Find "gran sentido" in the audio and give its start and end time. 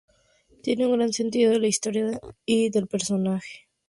0.93-1.51